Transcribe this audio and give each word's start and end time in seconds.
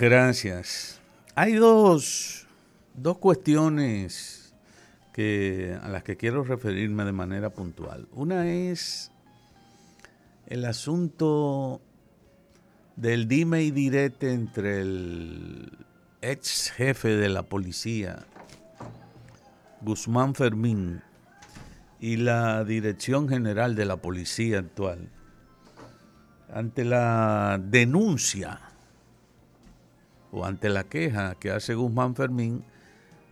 Gracias. 0.00 0.98
Hay 1.34 1.52
dos, 1.52 2.46
dos 2.94 3.18
cuestiones 3.18 4.40
a 5.82 5.88
las 5.88 6.02
que 6.02 6.16
quiero 6.16 6.44
referirme 6.44 7.04
de 7.04 7.12
manera 7.12 7.50
puntual. 7.50 8.08
Una 8.12 8.50
es 8.50 9.12
el 10.46 10.64
asunto 10.64 11.82
del 12.96 13.28
dime 13.28 13.62
y 13.62 13.70
direte 13.70 14.32
entre 14.32 14.80
el 14.80 15.70
ex 16.22 16.70
jefe 16.70 17.08
de 17.16 17.28
la 17.28 17.42
policía, 17.42 18.24
Guzmán 19.82 20.34
Fermín, 20.34 21.02
y 22.00 22.16
la 22.16 22.64
Dirección 22.64 23.28
General 23.28 23.74
de 23.74 23.84
la 23.84 23.98
Policía 23.98 24.60
actual, 24.60 25.10
ante 26.50 26.84
la 26.86 27.60
denuncia 27.62 28.69
o 30.32 30.44
ante 30.44 30.68
la 30.68 30.84
queja 30.84 31.34
que 31.36 31.50
hace 31.50 31.74
Guzmán 31.74 32.14
Fermín 32.14 32.64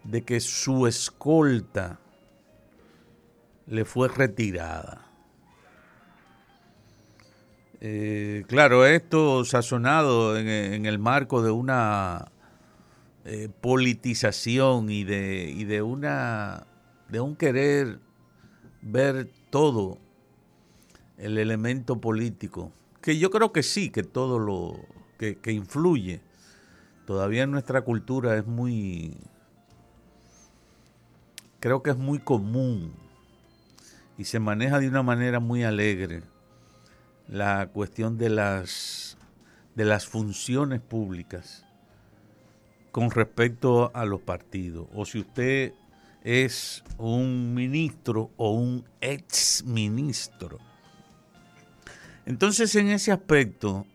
de 0.04 0.22
que 0.22 0.40
su 0.40 0.86
escolta 0.86 1.98
le 3.66 3.84
fue 3.84 4.08
retirada. 4.08 5.04
Eh, 7.80 8.44
claro, 8.48 8.86
esto 8.86 9.44
sazonado 9.44 10.36
en, 10.36 10.48
en, 10.48 10.86
el 10.86 10.98
marco 10.98 11.42
de 11.42 11.52
una 11.52 12.32
eh, 13.24 13.48
politización 13.60 14.90
y 14.90 15.04
de, 15.04 15.52
y 15.54 15.64
de 15.64 15.82
una 15.82 16.66
de 17.08 17.20
un 17.20 17.36
querer 17.36 18.00
ver 18.82 19.30
todo 19.50 19.98
el 21.18 21.38
elemento 21.38 22.00
político, 22.00 22.72
que 23.00 23.18
yo 23.18 23.30
creo 23.30 23.52
que 23.52 23.62
sí, 23.62 23.90
que 23.90 24.02
todo 24.02 24.38
lo 24.38 24.76
que, 25.18 25.36
que 25.36 25.52
influye. 25.52 26.20
Todavía 27.08 27.46
nuestra 27.46 27.80
cultura 27.80 28.36
es 28.36 28.46
muy, 28.46 29.16
creo 31.58 31.82
que 31.82 31.88
es 31.88 31.96
muy 31.96 32.18
común 32.18 32.92
y 34.18 34.24
se 34.24 34.38
maneja 34.38 34.78
de 34.78 34.88
una 34.88 35.02
manera 35.02 35.40
muy 35.40 35.64
alegre 35.64 36.22
la 37.26 37.68
cuestión 37.68 38.18
de 38.18 38.28
las, 38.28 39.16
de 39.74 39.86
las 39.86 40.06
funciones 40.06 40.82
públicas 40.82 41.64
con 42.92 43.10
respecto 43.10 43.90
a 43.94 44.04
los 44.04 44.20
partidos. 44.20 44.86
O 44.92 45.06
si 45.06 45.20
usted 45.20 45.72
es 46.24 46.84
un 46.98 47.54
ministro 47.54 48.32
o 48.36 48.50
un 48.50 48.84
ex 49.00 49.64
ministro. 49.64 50.58
Entonces, 52.26 52.74
en 52.74 52.88
ese 52.88 53.12
aspecto, 53.12 53.86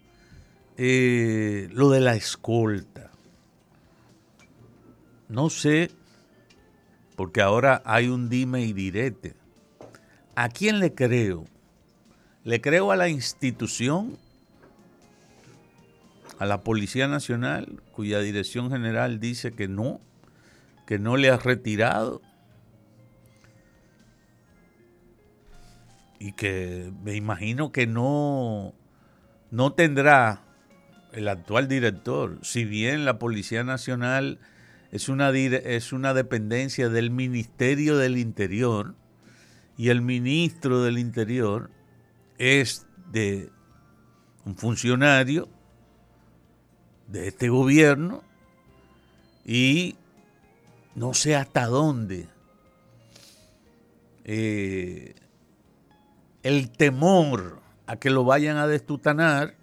eh, 0.77 1.69
lo 1.71 1.89
de 1.89 1.99
la 1.99 2.15
escolta, 2.15 3.11
no 5.29 5.49
sé, 5.49 5.91
porque 7.15 7.41
ahora 7.41 7.81
hay 7.85 8.07
un 8.07 8.29
dime 8.29 8.61
y 8.61 8.73
direte. 8.73 9.35
¿A 10.35 10.49
quién 10.49 10.79
le 10.79 10.93
creo? 10.93 11.45
Le 12.43 12.59
creo 12.59 12.91
a 12.91 12.95
la 12.95 13.07
institución, 13.07 14.17
a 16.39 16.45
la 16.45 16.61
Policía 16.61 17.07
Nacional, 17.07 17.81
cuya 17.91 18.19
dirección 18.19 18.69
general 18.69 19.19
dice 19.19 19.53
que 19.53 19.67
no, 19.67 20.01
que 20.87 20.99
no 20.99 21.17
le 21.17 21.29
ha 21.29 21.37
retirado 21.37 22.21
y 26.19 26.31
que 26.31 26.91
me 27.03 27.15
imagino 27.15 27.71
que 27.71 27.85
no, 27.85 28.73
no 29.51 29.73
tendrá 29.73 30.41
el 31.13 31.27
actual 31.27 31.67
director, 31.67 32.39
si 32.41 32.65
bien 32.65 33.05
la 33.05 33.19
Policía 33.19 33.63
Nacional 33.63 34.39
es 34.91 35.09
una, 35.09 35.29
es 35.31 35.93
una 35.93 36.13
dependencia 36.13 36.89
del 36.89 37.11
Ministerio 37.11 37.97
del 37.97 38.17
Interior 38.17 38.95
y 39.77 39.89
el 39.89 40.01
ministro 40.01 40.83
del 40.83 40.97
Interior 40.97 41.69
es 42.37 42.85
de 43.11 43.49
un 44.45 44.55
funcionario 44.55 45.47
de 47.07 47.27
este 47.27 47.49
gobierno 47.49 48.23
y 49.45 49.95
no 50.95 51.13
sé 51.13 51.35
hasta 51.35 51.65
dónde 51.67 52.27
eh, 54.25 55.15
el 56.43 56.71
temor 56.71 57.61
a 57.87 57.97
que 57.97 58.09
lo 58.09 58.23
vayan 58.23 58.57
a 58.57 58.67
destutanar 58.67 59.55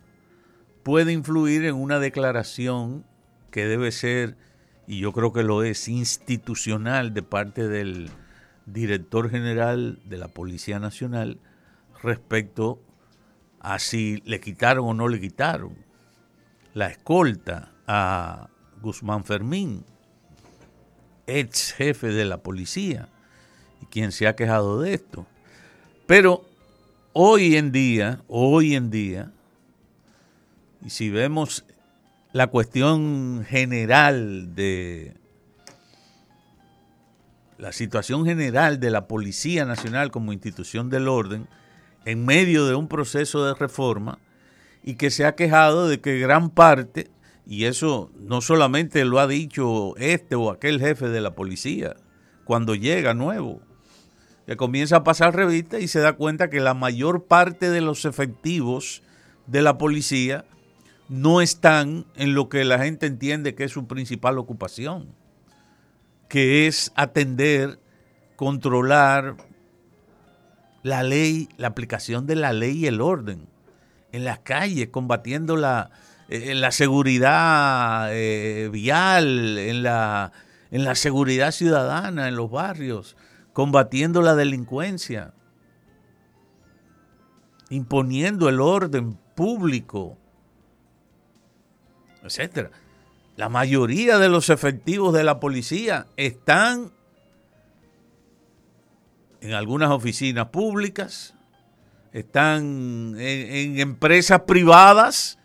puede 0.83 1.13
influir 1.13 1.65
en 1.65 1.75
una 1.75 1.99
declaración 1.99 3.05
que 3.51 3.67
debe 3.67 3.93
ser, 3.93 4.37
y 4.87 5.01
yo 5.01 5.13
creo 5.13 5.33
que 5.33 5.43
lo 5.43 5.63
es, 5.63 5.89
institucional 5.89 7.15
de 7.15 7.23
parte 7.23 7.69
del 7.69 8.11
director 8.67 9.31
general 9.31 10.01
de 10.05 10.19
la 10.19 10.29
Policía 10.29 10.79
Nacional, 10.79 11.39
respecto 12.03 12.81
a 13.61 13.79
si 13.79 14.23
le 14.25 14.41
quitaron 14.41 14.87
o 14.87 14.95
no 14.95 15.09
le 15.09 15.21
quitaron 15.21 15.77
la 16.73 16.87
escolta 16.87 17.73
a 17.87 18.49
Guzmán 18.81 19.25
Fermín, 19.25 19.85
ex 21.27 21.73
jefe 21.73 22.09
de 22.09 22.25
la 22.25 22.39
policía, 22.39 23.09
y 23.83 23.87
quien 23.87 24.13
se 24.13 24.27
ha 24.27 24.37
quejado 24.37 24.81
de 24.81 24.95
esto. 24.95 25.27
Pero 26.07 26.45
hoy 27.13 27.57
en 27.57 27.73
día, 27.73 28.23
hoy 28.29 28.75
en 28.75 28.91
día, 28.91 29.33
y 30.85 30.91
si 30.91 31.11
vemos 31.11 31.65
la 32.33 32.47
cuestión 32.47 33.45
general 33.49 34.55
de 34.55 35.15
la 37.59 37.73
situación 37.73 38.25
general 38.25 38.81
de 38.81 38.91
la 38.91 39.07
Policía 39.07 39.65
Nacional 39.65 40.11
como 40.11 40.33
institución 40.33 40.89
del 40.89 41.09
orden, 41.09 41.49
en 42.07 42.25
medio 42.25 42.67
de 42.67 42.75
un 42.75 42.89
proceso 42.89 43.45
de 43.45 43.55
reforma 43.55 44.19
y 44.83 44.95
que 44.95 45.11
se 45.11 45.27
ha 45.27 45.35
quejado 45.35 45.87
de 45.87 46.01
que 46.01 46.19
gran 46.19 46.51
parte, 46.51 47.11
y 47.47 47.67
eso 47.67 48.11
no 48.19 48.41
solamente 48.41 49.05
lo 49.05 49.19
ha 49.19 49.27
dicho 49.27 49.95
este 49.99 50.37
o 50.37 50.51
aquel 50.51 50.81
jefe 50.81 51.09
de 51.09 51.21
la 51.21 51.35
policía, 51.35 51.97
cuando 52.45 52.75
llega 52.75 53.13
nuevo, 53.13 53.61
que 54.47 54.57
comienza 54.57 54.97
a 54.97 55.05
pasar 55.05 55.37
revista 55.37 55.79
y 55.79 55.89
se 55.89 56.01
da 56.01 56.15
cuenta 56.15 56.49
que 56.49 56.61
la 56.61 56.75
mayor 56.75 57.25
parte 57.25 57.71
de 57.71 57.83
los 57.83 58.07
efectivos 58.07 59.03
de 59.47 59.63
la 59.63 59.77
policía 59.77 60.47
no 61.11 61.41
están 61.41 62.07
en 62.15 62.35
lo 62.35 62.49
que 62.49 62.65
la 62.65 62.79
gente 62.79 63.07
entiende 63.07 63.57
que 63.57 63.65
es 63.65 63.73
su 63.73 63.89
principal 63.89 64.39
ocupación, 64.39 65.09
que 66.29 66.69
es 66.69 66.93
atender, 66.95 67.81
controlar, 68.37 69.37
la 70.85 71.03
ley, 71.03 71.49
la 71.57 71.67
aplicación 71.67 72.27
de 72.27 72.37
la 72.37 72.53
ley 72.53 72.79
y 72.79 72.87
el 72.87 73.01
orden 73.01 73.49
en 74.13 74.25
las 74.25 74.39
calles, 74.39 74.89
combatiendo 74.91 75.57
la, 75.57 75.91
eh, 76.29 76.55
la 76.55 76.71
seguridad 76.71 78.09
eh, 78.13 78.69
vial, 78.73 79.59
en 79.59 79.83
la, 79.83 80.31
en 80.71 80.85
la 80.85 80.95
seguridad 80.95 81.51
ciudadana, 81.51 82.29
en 82.29 82.37
los 82.37 82.53
barrios, 82.53 83.17
combatiendo 83.53 84.23
la 84.23 84.37
delincuencia, 84.37 85.35
imponiendo 87.69 88.49
el 88.49 88.61
orden 88.61 89.19
público, 89.35 90.17
etcétera. 92.23 92.71
La 93.37 93.49
mayoría 93.49 94.19
de 94.19 94.29
los 94.29 94.51
efectivos 94.51 95.15
de 95.15 95.25
la 95.25 95.41
policía 95.41 96.07
están 96.17 96.93
en 99.41 99.55
algunas 99.55 99.91
oficinas 99.91 100.49
públicas, 100.49 101.35
están 102.13 103.15
en, 103.19 103.79
empresas 103.79 104.43
privadas, 104.43 105.39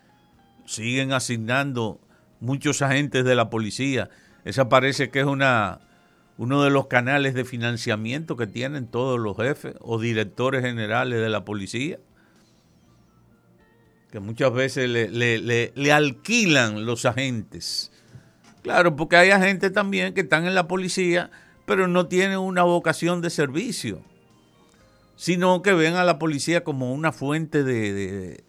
siguen 0.66 1.14
asignando 1.14 2.00
muchos 2.40 2.82
agentes 2.82 3.24
de 3.24 3.36
la 3.36 3.50
policía. 3.50 4.10
Esa 4.44 4.68
parece 4.68 5.10
que 5.10 5.22
es 5.22 5.26
una, 5.26 5.80
uno 6.38 6.64
de 6.64 6.70
los 6.70 6.88
canales 6.88 7.34
de 7.34 7.46
financiamiento 7.46 8.36
que 8.36 8.48
tienen 8.48 8.88
todos 8.88 9.20
los 9.20 9.38
jefes 9.38 9.76
o 9.80 10.00
directores 10.00 10.62
generales 10.64 11.22
de 11.22 11.30
la 11.30 11.46
policía, 11.46 12.00
que 14.16 14.22
muchas 14.22 14.54
veces 14.54 14.90
le, 14.90 15.92
alquilan 15.92 16.86
los 16.86 17.04
agentes. 17.04 17.92
Claro, 18.62 18.96
porque 18.96 19.18
hay 19.18 19.32
agentes 19.32 19.74
también 19.74 20.14
que 20.14 20.22
están 20.22 20.46
en 20.46 20.56
la 20.56 20.70
policía 20.70 21.30
pero 21.66 21.90
no 21.90 22.08
tienen 22.08 22.38
una 22.38 22.64
vocación 22.64 23.20
de 23.20 23.30
servicio, 23.30 24.02
sino 25.18 25.62
que 25.62 25.74
ven 25.74 25.96
a 25.96 26.06
la 26.06 26.18
policía 26.18 26.64
como 26.64 26.94
una 26.94 27.12
fuente 27.12 27.66
de, 27.66 28.46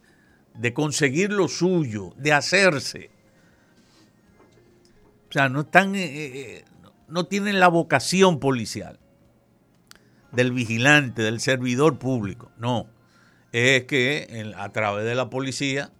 de, 0.54 0.72
conseguir 0.72 1.32
lo 1.32 1.48
suyo, 1.48 2.12
de 2.16 2.32
hacerse. 2.32 3.10
O 5.30 5.32
sea, 5.32 5.48
no 5.48 5.62
están, 5.62 5.96
eh, 5.96 6.04
eh, 6.04 6.64
no 7.08 7.26
tienen 7.26 7.58
la 7.58 7.66
vocación 7.66 8.38
policial 8.38 9.00
del 10.30 10.52
vigilante, 10.52 11.22
del 11.22 11.40
servidor 11.40 11.98
público. 11.98 12.52
No, 12.56 12.86
es 13.56 13.84
que 13.84 14.52
a 14.54 14.70
través 14.70 15.06
de 15.06 15.14
la 15.14 15.30
policía 15.30 15.90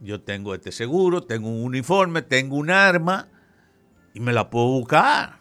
yo 0.00 0.20
tengo 0.20 0.52
este 0.52 0.72
seguro, 0.72 1.22
tengo 1.22 1.48
un 1.48 1.62
uniforme, 1.62 2.22
tengo 2.22 2.56
un 2.56 2.70
arma 2.70 3.28
y 4.12 4.18
me 4.18 4.32
la 4.32 4.50
puedo 4.50 4.66
buscar. 4.66 5.38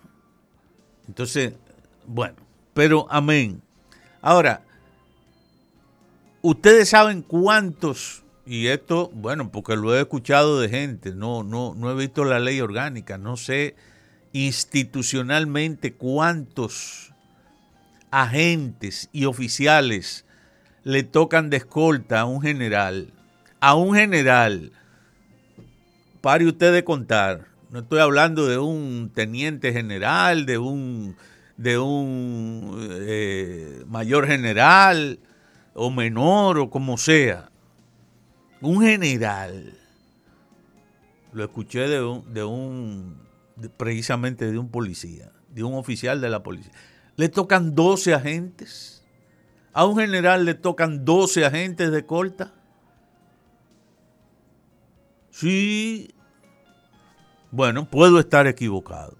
Entonces, 1.07 1.53
bueno, 2.06 2.36
pero 2.75 3.07
amén. 3.09 3.62
Ahora, 4.21 4.62
ustedes 6.44 6.89
saben 6.89 7.24
cuántos, 7.24 8.24
y 8.45 8.68
esto, 8.68 9.09
bueno, 9.15 9.51
porque 9.51 9.75
lo 9.75 9.95
he 9.95 10.01
escuchado 10.01 10.59
de 10.59 10.69
gente, 10.69 11.12
no, 11.15 11.42
no, 11.42 11.74
no 11.75 11.89
he 11.89 11.95
visto 11.95 12.24
la 12.24 12.39
ley 12.39 12.62
orgánica, 12.62 13.18
no 13.18 13.36
sé 13.36 13.75
institucionalmente 14.31 15.94
cuántos 15.94 17.13
agentes 18.12 19.09
y 19.12 19.25
oficiales 19.25 20.25
le 20.86 21.02
tocan 21.04 21.50
de 21.50 21.58
escolta 21.58 22.22
a 22.22 22.26
un 22.26 22.42
general. 22.42 23.12
A 23.60 23.74
un 23.76 23.96
general, 23.96 24.72
pare 26.22 26.46
usted 26.46 26.72
de 26.72 26.84
contar, 26.84 27.48
no 27.72 27.80
estoy 27.80 28.00
hablando 28.00 28.46
de 28.46 28.60
un 28.60 29.12
teniente 29.14 29.74
general, 29.74 30.46
de 30.46 30.60
un, 30.60 31.16
de 31.58 31.80
un 31.80 32.88
eh, 33.02 33.84
mayor 33.88 34.28
general 34.28 35.20
o 35.74 35.90
menor 35.90 36.60
o 36.60 36.70
como 36.70 36.98
sea. 36.98 37.50
Un 38.62 38.84
general. 38.84 39.74
Lo 41.34 41.44
escuché 41.44 41.88
de 41.88 42.04
un, 42.04 42.31
de 42.31 42.44
un 42.44 43.18
precisamente 43.76 44.52
de 44.52 44.60
un 44.60 44.70
policía, 44.70 45.31
de 45.50 45.64
un 45.64 45.74
oficial 45.74 46.22
de 46.22 46.30
la 46.30 46.44
policía. 46.44 46.72
Le 47.16 47.28
tocan 47.30 47.74
12 47.74 48.14
agentes. 48.14 48.94
A 49.75 49.86
un 49.86 49.98
general 49.98 50.45
le 50.45 50.54
tocan 50.54 51.04
12 51.04 51.44
agentes 51.44 51.92
de 51.92 52.06
corta. 52.06 52.54
Sí, 55.31 56.16
bueno, 57.51 57.89
puedo 57.89 58.18
estar 58.19 58.48
equivocado, 58.48 59.18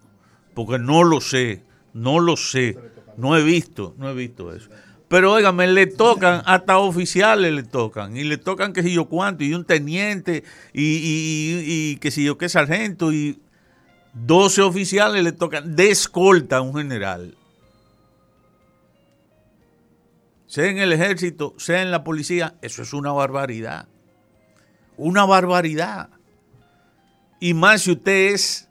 porque 0.54 0.80
no 0.80 1.04
lo 1.04 1.19
sé, 1.19 1.62
no 1.92 2.22
lo 2.22 2.38
sé, 2.38 2.80
no 3.18 3.36
he 3.36 3.44
visto, 3.44 3.96
no 3.98 4.10
he 4.10 4.13
visto 4.13 4.54
eso. 4.54 4.69
Pero 5.10 5.34
óigame, 5.34 5.68
le 5.68 5.88
tocan, 5.88 6.42
hasta 6.46 6.78
oficiales 6.78 7.51
le 7.51 7.63
tocan, 7.63 8.16
y 8.16 8.24
le 8.24 8.38
tocan 8.38 8.72
que 8.72 8.81
si 8.81 8.94
yo 8.94 9.10
cuánto, 9.10 9.44
y 9.44 9.54
un 9.54 9.66
teniente, 9.66 10.46
y, 10.74 11.98
que 11.98 12.12
si 12.12 12.24
yo 12.24 12.38
qué 12.38 12.48
sargento, 12.48 13.12
y 13.12 13.42
12 14.13 14.62
oficiales 14.62 15.22
le 15.22 15.34
tocan 15.34 15.75
de 15.75 15.92
escolta 15.92 16.58
a 16.58 16.62
un 16.62 16.74
general. 16.74 17.36
Sea 20.56 20.69
en 20.69 20.78
el 20.78 20.94
ejército, 20.94 21.54
sea 21.57 21.81
en 21.81 21.92
la 21.92 22.06
policía, 22.06 22.56
eso 22.62 22.81
es 22.81 22.94
una 22.94 23.12
barbaridad. 23.12 23.90
Una 24.96 25.25
barbaridad. 25.25 26.07
Y 27.42 27.54
más 27.54 27.81
si 27.81 27.92
usted 27.92 28.34
es 28.34 28.69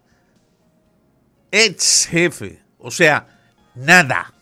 ex 1.51 2.07
jefe, 2.07 2.63
o 2.79 2.91
sea, 2.91 3.27
nada. 3.75 4.33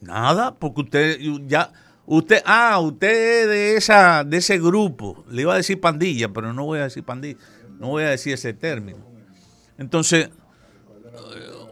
Nada, 0.00 0.54
porque 0.54 0.80
usted 0.80 1.18
ya 1.46 1.70
usted 2.06 2.40
ah, 2.46 2.80
usted 2.80 3.42
es 3.42 3.48
de 3.48 3.76
esa 3.76 4.24
de 4.24 4.38
ese 4.38 4.58
grupo, 4.58 5.22
le 5.28 5.42
iba 5.42 5.52
a 5.52 5.58
decir 5.58 5.82
pandilla, 5.82 6.30
pero 6.30 6.54
no 6.54 6.64
voy 6.64 6.78
a 6.78 6.84
decir 6.84 7.04
pandilla, 7.04 7.38
no 7.78 7.88
voy 7.88 8.04
a 8.04 8.08
decir 8.08 8.32
ese 8.32 8.54
término. 8.54 9.04
Entonces, 9.76 10.30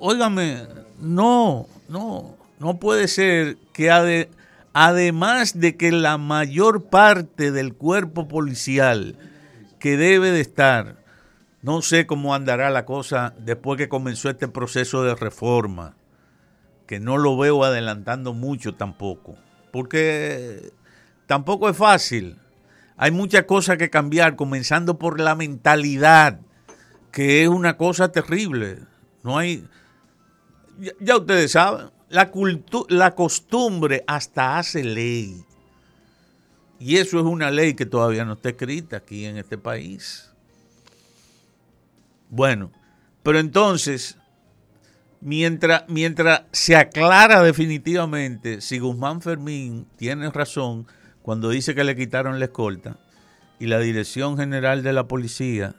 óigame, 0.00 0.66
no, 1.00 1.66
no, 1.88 2.36
no 2.58 2.78
puede 2.78 3.08
ser 3.08 3.56
que 3.72 3.90
de 3.90 4.30
además 4.72 5.58
de 5.58 5.76
que 5.76 5.90
la 5.90 6.18
mayor 6.18 6.84
parte 6.84 7.50
del 7.50 7.74
cuerpo 7.74 8.28
policial 8.28 9.16
que 9.78 9.96
debe 9.96 10.30
de 10.30 10.40
estar, 10.40 10.96
no 11.62 11.80
sé 11.80 12.06
cómo 12.06 12.34
andará 12.34 12.68
la 12.68 12.84
cosa 12.84 13.34
después 13.38 13.78
que 13.78 13.88
comenzó 13.88 14.28
este 14.28 14.48
proceso 14.48 15.02
de 15.02 15.14
reforma, 15.14 15.96
que 16.86 17.00
no 17.00 17.16
lo 17.16 17.38
veo 17.38 17.64
adelantando 17.64 18.34
mucho 18.34 18.74
tampoco, 18.74 19.36
porque 19.72 20.72
tampoco 21.26 21.70
es 21.70 21.76
fácil. 21.76 22.36
Hay 22.98 23.12
muchas 23.12 23.44
cosas 23.44 23.78
que 23.78 23.90
cambiar, 23.90 24.36
comenzando 24.36 24.98
por 24.98 25.20
la 25.20 25.34
mentalidad, 25.34 26.40
que 27.12 27.42
es 27.42 27.48
una 27.48 27.78
cosa 27.78 28.12
terrible. 28.12 28.80
No 29.22 29.38
hay, 29.38 29.66
ya, 31.00 31.16
ustedes 31.16 31.52
saben, 31.52 31.90
la, 32.08 32.30
la 32.88 33.14
costumbre 33.14 34.04
hasta 34.06 34.58
hace 34.58 34.84
ley. 34.84 35.44
Y 36.78 36.96
eso 36.96 37.18
es 37.18 37.24
una 37.24 37.50
ley 37.50 37.74
que 37.74 37.86
todavía 37.86 38.24
no 38.24 38.34
está 38.34 38.50
escrita 38.50 38.98
aquí 38.98 39.24
en 39.24 39.38
este 39.38 39.56
país. 39.56 40.30
Bueno, 42.28 42.70
pero 43.22 43.38
entonces, 43.38 44.18
mientras, 45.20 45.84
mientras 45.88 46.42
se 46.52 46.76
aclara 46.76 47.42
definitivamente 47.42 48.60
si 48.60 48.78
Guzmán 48.78 49.22
Fermín 49.22 49.86
tiene 49.96 50.30
razón 50.30 50.86
cuando 51.22 51.50
dice 51.50 51.74
que 51.74 51.84
le 51.84 51.96
quitaron 51.96 52.38
la 52.38 52.46
escolta 52.46 52.98
y 53.58 53.66
la 53.66 53.78
Dirección 53.78 54.36
General 54.36 54.82
de 54.82 54.92
la 54.92 55.08
Policía 55.08 55.74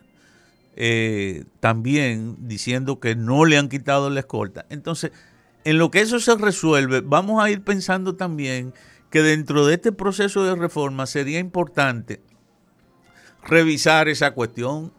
eh, 0.78 1.44
también 1.60 2.38
diciendo 2.48 3.00
que 3.00 3.16
no 3.16 3.46
le 3.46 3.58
han 3.58 3.68
quitado 3.68 4.10
la 4.10 4.22
escolta, 4.22 4.66
entonces 4.70 5.12
en 5.64 5.78
lo 5.78 5.92
que 5.92 6.00
eso 6.00 6.20
se 6.20 6.36
resuelve, 6.36 7.02
vamos 7.02 7.44
a 7.44 7.50
ir 7.50 7.62
pensando 7.62 8.16
también 8.16 8.74
que 9.10 9.22
dentro 9.22 9.66
de 9.66 9.74
este 9.74 9.92
proceso 9.92 10.46
de 10.46 10.56
reforma 10.56 11.06
sería 11.06 11.40
importante 11.40 12.22
revisar 13.44 14.08
esa 14.08 14.32
cuestión. 14.32 14.94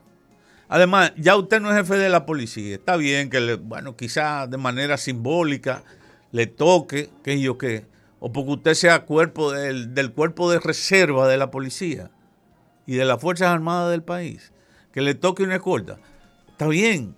Además, 0.69 1.12
ya 1.16 1.36
usted 1.36 1.60
no 1.60 1.70
es 1.70 1.76
jefe 1.76 1.96
de 1.96 2.08
la 2.08 2.26
policía. 2.26 2.75
Está 2.75 2.96
bien 2.96 3.30
que, 3.30 3.40
le, 3.40 3.54
bueno, 3.54 3.96
quizás 3.96 4.50
de 4.50 4.58
manera 4.58 4.98
simbólica 4.98 5.84
le 6.32 6.46
toque, 6.46 7.10
que 7.22 7.40
yo 7.40 7.56
qué, 7.56 7.86
o 8.20 8.32
porque 8.32 8.52
usted 8.52 8.75
sea 8.75 9.06
cuerpo 9.06 9.52
del, 9.52 9.94
del 9.94 10.12
cuerpo 10.12 10.50
de 10.50 10.60
reserva 10.60 11.28
de 11.28 11.38
la 11.38 11.50
policía 11.50 12.10
y 12.86 12.96
de 12.96 13.04
las 13.04 13.20
Fuerzas 13.20 13.48
Armadas 13.48 13.90
del 13.90 14.02
país, 14.02 14.52
que 14.99 15.03
le 15.03 15.15
toque 15.15 15.45
una 15.45 15.55
escolta. 15.55 15.97
Está 16.49 16.67
bien, 16.67 17.15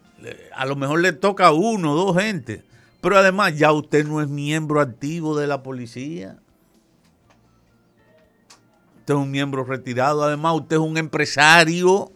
a 0.54 0.66
lo 0.66 0.76
mejor 0.76 1.00
le 1.00 1.14
toca 1.14 1.46
a 1.46 1.52
uno 1.52 1.94
dos 1.94 2.14
gente, 2.14 2.62
pero 3.00 3.16
además 3.16 3.56
ya 3.56 3.72
usted 3.72 4.06
no 4.06 4.20
es 4.20 4.28
miembro 4.28 4.82
activo 4.82 5.34
de 5.34 5.46
la 5.46 5.62
policía. 5.62 6.36
Usted 8.98 9.14
es 9.14 9.18
un 9.18 9.30
miembro 9.30 9.64
retirado. 9.64 10.22
Además 10.22 10.56
usted 10.56 10.76
es 10.76 10.82
un 10.82 10.98
empresario 10.98 12.12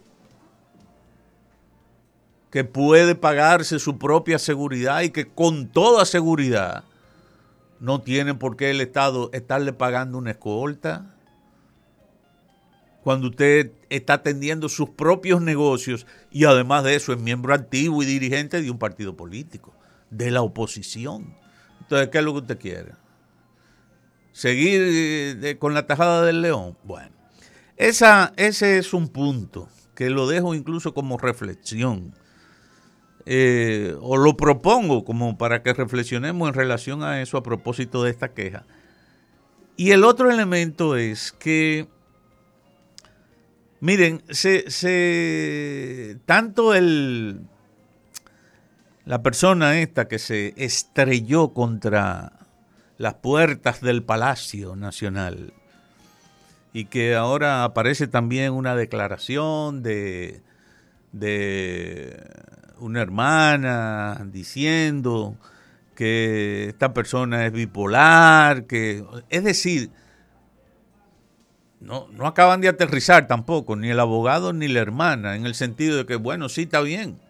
que 2.51 2.65
puede 2.65 3.15
pagarse 3.15 3.79
su 3.79 3.97
propia 3.97 4.39
seguridad 4.39 5.01
y 5.01 5.09
que 5.09 5.29
con 5.29 5.69
toda 5.69 6.05
seguridad 6.05 6.85
no 7.81 8.03
tiene 8.03 8.35
por 8.35 8.59
qué 8.59 8.69
el 8.69 8.83
Estado 8.83 9.31
estarle 9.33 9.73
pagando 9.73 10.19
una 10.19 10.33
escolta. 10.33 11.07
Cuando 13.05 13.29
usted 13.29 13.73
está 13.91 14.15
atendiendo 14.15 14.71
sus 14.71 14.89
propios 14.89 15.43
negocios 15.43 16.07
y 16.31 16.47
además 16.47 16.85
de 16.85 16.95
eso 16.95 17.13
es 17.13 17.21
miembro 17.21 17.53
activo 17.53 18.03
y 18.03 18.07
dirigente 18.07 18.63
de 18.63 18.71
un 18.71 18.79
partido 18.79 19.15
político 19.15 19.75
de 20.09 20.31
la 20.31 20.41
oposición. 20.41 21.37
Entonces, 21.83 22.09
¿qué 22.09 22.19
es 22.19 22.25
lo 22.25 22.33
que 22.33 22.39
usted 22.39 22.59
quiere? 22.59 22.93
¿Seguir 24.33 24.81
eh, 24.83 25.57
con 25.59 25.75
la 25.75 25.87
tajada 25.87 26.25
del 26.25 26.41
león? 26.41 26.79
Bueno, 26.83 27.11
esa, 27.77 28.33
ese 28.39 28.79
es 28.79 28.95
un 28.95 29.09
punto 29.09 29.69
que 29.95 30.09
lo 30.09 30.27
dejo 30.27 30.55
incluso 30.55 30.95
como 30.95 31.19
reflexión. 31.19 32.15
Eh, 33.27 33.95
o 34.01 34.17
lo 34.17 34.35
propongo 34.35 35.05
como 35.05 35.37
para 35.37 35.63
que 35.63 35.75
reflexionemos 35.75 36.49
en 36.49 36.55
relación 36.55 37.03
a 37.03 37.21
eso 37.21 37.37
a 37.37 37.43
propósito 37.43 38.03
de 38.03 38.11
esta 38.11 38.33
queja. 38.33 38.65
Y 39.77 39.91
el 39.91 40.05
otro 40.05 40.31
elemento 40.31 40.97
es 40.97 41.33
que, 41.33 41.87
miren, 43.85 44.23
se, 44.31 44.65
tanto 46.25 46.73
el, 46.75 47.43
la 49.05 49.23
persona 49.23 49.79
esta 49.79 50.09
que 50.09 50.19
se 50.19 50.55
estrelló 50.57 51.53
contra 51.53 52.33
las 52.97 53.15
puertas 53.15 53.83
del 53.83 54.03
Palacio 54.03 54.75
Nacional 54.75 55.53
y 56.73 56.87
que 56.87 57.15
ahora 57.15 57.65
aparece 57.65 58.07
también 58.07 58.55
una 58.55 58.75
declaración 58.75 59.83
de, 59.83 60.41
de 61.13 62.27
una 62.79 63.03
hermana 63.03 64.27
diciendo 64.33 65.37
que 65.95 66.69
esta 66.71 66.95
persona 66.95 67.45
es 67.45 67.53
bipolar, 67.53 68.65
que 68.65 69.05
es 69.29 69.45
decir, 69.45 69.91
no, 71.85 72.09
no 72.13 72.27
acaban 72.27 72.61
de 72.61 72.69
aterrizar 72.69 73.27
tampoco, 73.27 73.77
ni 73.77 73.91
el 73.91 74.01
abogado 74.01 74.53
ni 74.53 74.69
la 74.69 74.81
hermana, 74.81 75.37
en 75.37 75.45
el 75.45 75.55
sentido 75.55 75.99
de 75.99 76.07
que, 76.07 76.17
bueno, 76.17 76.49
sí 76.49 76.63
está 76.63 76.81
bien, 76.81 77.21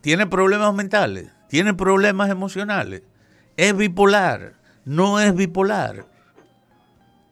tiene 0.00 0.26
problemas 0.26 0.74
mentales, 0.74 1.30
tiene 1.48 1.74
problemas 1.74 2.30
emocionales, 2.30 3.02
es 3.56 3.76
bipolar, 3.76 4.54
no 4.84 5.20
es 5.20 5.34
bipolar. 5.34 6.06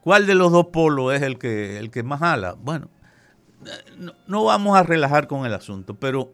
¿Cuál 0.02 0.26
de 0.26 0.34
los 0.34 0.52
dos 0.52 0.66
polos 0.66 1.14
es 1.14 1.22
el 1.22 1.38
que, 1.38 1.78
el 1.78 1.90
que 1.90 2.02
más 2.02 2.20
jala? 2.20 2.56
Bueno, 2.60 2.90
no, 3.96 4.12
no 4.26 4.44
vamos 4.44 4.76
a 4.76 4.82
relajar 4.82 5.26
con 5.28 5.46
el 5.46 5.54
asunto, 5.54 5.94
pero 5.94 6.30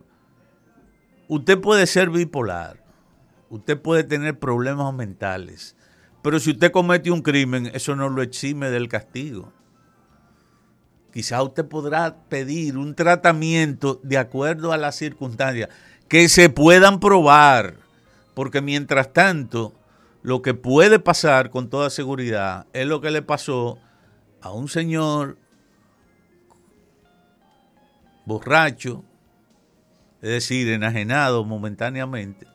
usted 1.28 1.60
puede 1.60 1.86
ser 1.86 2.10
bipolar, 2.10 2.82
usted 3.48 3.80
puede 3.80 4.02
tener 4.02 4.40
problemas 4.40 4.92
mentales, 4.92 5.76
pero 6.22 6.38
si 6.38 6.50
usted 6.50 6.70
comete 6.70 7.10
un 7.10 7.22
crimen, 7.22 7.70
eso 7.74 7.96
no 7.96 8.08
lo 8.08 8.22
exime 8.22 8.70
del 8.70 8.88
castigo. 8.88 9.52
Quizá 11.12 11.42
usted 11.42 11.66
podrá 11.66 12.16
pedir 12.28 12.76
un 12.76 12.94
tratamiento 12.94 14.00
de 14.02 14.18
acuerdo 14.18 14.72
a 14.72 14.76
las 14.76 14.96
circunstancias 14.96 15.68
que 16.08 16.28
se 16.28 16.50
puedan 16.50 17.00
probar, 17.00 17.76
porque 18.34 18.60
mientras 18.60 19.12
tanto, 19.12 19.74
lo 20.22 20.42
que 20.42 20.54
puede 20.54 20.98
pasar 20.98 21.50
con 21.50 21.70
toda 21.70 21.90
seguridad 21.90 22.66
es 22.72 22.86
lo 22.86 23.00
que 23.00 23.10
le 23.10 23.22
pasó 23.22 23.78
a 24.40 24.52
un 24.52 24.68
señor 24.68 25.38
borracho, 28.26 29.02
es 30.22 30.30
decir, 30.30 30.68
enajenado 30.68 31.44
momentáneamente, 31.44 32.46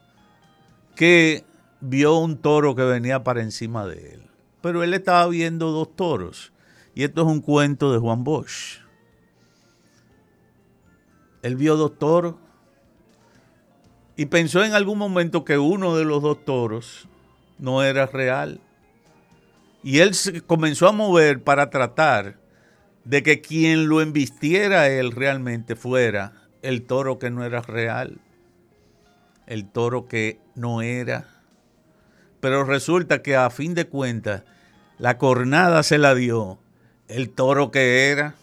que 0.96 1.44
vio 1.88 2.18
un 2.18 2.38
toro 2.38 2.76
que 2.76 2.84
venía 2.84 3.24
para 3.24 3.42
encima 3.42 3.86
de 3.86 4.14
él. 4.14 4.30
Pero 4.62 4.84
él 4.84 4.94
estaba 4.94 5.28
viendo 5.28 5.72
dos 5.72 5.96
toros. 5.96 6.52
Y 6.94 7.04
esto 7.04 7.22
es 7.22 7.28
un 7.28 7.42
cuento 7.42 7.92
de 7.92 8.00
Juan 8.00 8.24
Bosch. 8.24 8.80
Él 11.42 11.56
vio 11.56 11.76
dos 11.76 12.00
toros 12.00 12.36
y 14.16 14.28
pensó 14.28 14.64
en 14.64 14.74
algún 14.74 14.98
momento 14.98 15.44
que 15.44 15.58
uno 15.58 15.96
de 15.96 16.06
los 16.06 16.22
dos 16.22 16.44
toros 16.44 17.08
no 17.60 17.84
era 17.84 18.06
real. 18.06 18.62
Y 19.84 20.00
él 20.00 20.16
se 20.16 20.42
comenzó 20.42 20.88
a 20.88 20.92
mover 20.92 21.44
para 21.44 21.70
tratar 21.70 22.38
de 23.04 23.22
que 23.22 23.42
quien 23.42 23.88
lo 23.88 24.02
embistiera 24.02 24.90
él 24.90 25.12
realmente 25.12 25.76
fuera 25.76 26.34
el 26.64 26.88
toro 26.88 27.20
que 27.20 27.30
no 27.30 27.46
era 27.46 27.62
real, 27.62 28.20
el 29.46 29.70
toro 29.70 30.08
que 30.08 30.40
no 30.56 30.82
era. 30.82 31.35
Pero 32.46 32.64
resulta 32.64 33.24
que 33.24 33.36
a 33.36 33.50
fin 33.50 33.74
de 33.74 33.88
cuentas 33.88 34.44
la 35.00 35.18
cornada 35.18 35.82
se 35.82 35.98
la 35.98 36.14
dio 36.14 36.60
el 37.08 37.32
toro 37.32 37.72
que 37.72 38.12
era, 38.12 38.36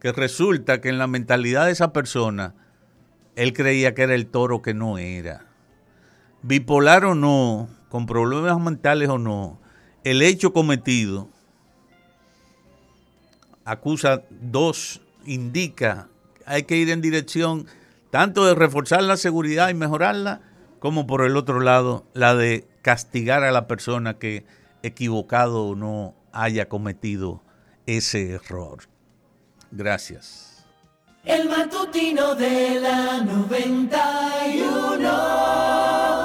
que 0.00 0.12
resulta 0.12 0.80
que 0.80 0.88
en 0.88 0.96
la 0.96 1.06
mentalidad 1.06 1.66
de 1.66 1.72
esa 1.72 1.92
persona, 1.92 2.54
él 3.36 3.52
creía 3.52 3.94
que 3.94 4.04
era 4.04 4.14
el 4.14 4.28
toro 4.28 4.62
que 4.62 4.72
no 4.72 4.96
era. 4.96 5.44
Bipolar 6.40 7.04
o 7.04 7.14
no, 7.14 7.68
con 7.90 8.06
problemas 8.06 8.58
mentales 8.58 9.10
o 9.10 9.18
no, 9.18 9.60
el 10.04 10.22
hecho 10.22 10.54
cometido 10.54 11.28
acusa 13.66 14.22
dos, 14.30 15.02
indica, 15.26 16.08
hay 16.46 16.62
que 16.62 16.78
ir 16.78 16.88
en 16.88 17.02
dirección 17.02 17.66
tanto 18.10 18.46
de 18.46 18.54
reforzar 18.54 19.02
la 19.02 19.18
seguridad 19.18 19.68
y 19.68 19.74
mejorarla, 19.74 20.40
como 20.78 21.06
por 21.06 21.26
el 21.26 21.36
otro 21.36 21.60
lado, 21.60 22.06
la 22.14 22.34
de 22.34 22.71
castigar 22.82 23.44
a 23.44 23.52
la 23.52 23.66
persona 23.66 24.18
que 24.18 24.44
equivocado 24.82 25.66
o 25.66 25.74
no 25.74 26.14
haya 26.32 26.68
cometido 26.68 27.42
ese 27.86 28.32
error. 28.32 28.80
Gracias. 29.70 30.66
El 31.24 31.48
matutino 31.48 32.34
de 32.34 32.80
la 32.80 33.22
91. 33.22 36.21